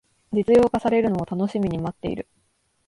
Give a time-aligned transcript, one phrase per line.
[0.31, 2.27] 実用化されるのを楽しみに待ってる